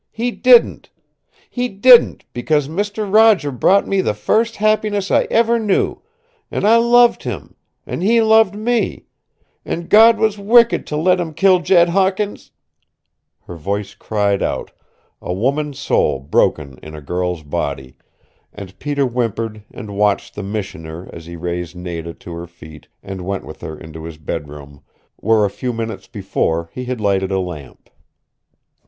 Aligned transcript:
He 0.09 0.31
didn't 0.31 0.89
he 1.47 1.69
didn't 1.69 2.25
because 2.33 2.67
Mister 2.67 3.05
Roger 3.05 3.51
brought 3.51 3.87
me 3.87 4.01
the 4.01 4.15
first 4.15 4.55
happiness 4.55 5.11
I 5.11 5.27
ever 5.29 5.59
knew, 5.59 6.01
an' 6.49 6.65
I 6.65 6.77
loved 6.77 7.21
him, 7.21 7.53
an' 7.85 8.01
he 8.01 8.19
loved 8.19 8.55
me 8.55 9.05
an' 9.63 9.85
God 9.89 10.17
was 10.17 10.39
wicked 10.39 10.87
to 10.87 10.97
let 10.97 11.19
him 11.19 11.35
kill 11.35 11.59
Jed 11.59 11.89
Hawkins" 11.89 12.49
Her 13.45 13.55
voice 13.55 13.93
cried 13.93 14.41
out, 14.41 14.71
a 15.21 15.33
woman's 15.35 15.77
soul 15.77 16.19
broken 16.19 16.79
in 16.81 16.95
a 16.95 17.01
girl's 17.01 17.43
body, 17.43 17.95
and 18.51 18.79
Peter 18.79 19.05
whimpered 19.05 19.63
and 19.69 19.95
watched 19.95 20.33
the 20.33 20.41
Missioner 20.41 21.11
as 21.13 21.27
he 21.27 21.35
raised 21.35 21.75
Nada 21.75 22.15
to 22.15 22.33
her 22.33 22.47
feet 22.47 22.87
and 23.03 23.21
went 23.21 23.45
with 23.45 23.61
her 23.61 23.77
into 23.77 24.05
his 24.05 24.17
bedroom, 24.17 24.81
where 25.17 25.45
a 25.45 25.49
few 25.51 25.71
minutes 25.71 26.07
before 26.07 26.71
he 26.73 26.85
had 26.85 26.99
lighted 26.99 27.31
a 27.31 27.37
lamp. 27.39 27.87